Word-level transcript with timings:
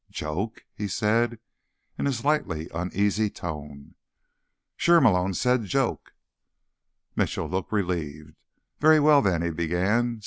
"Joke?" 0.09 0.65
he 0.73 0.87
said, 0.87 1.37
in 1.95 2.07
a 2.07 2.11
slightly 2.11 2.67
uneasy 2.73 3.29
tone. 3.29 3.93
"Sure," 4.75 4.99
Malone 4.99 5.35
said. 5.35 5.65
"Joke." 5.65 6.15
Mitchell 7.15 7.47
looked 7.47 7.71
relieved. 7.71 8.33
"Very 8.79 8.99
well, 8.99 9.21
then," 9.21 9.43
he 9.43 9.51
began. 9.51 10.19